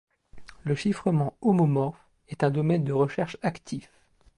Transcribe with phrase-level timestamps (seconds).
[0.63, 3.91] Le chiffrement homomorphe est un domaine de recherche actif.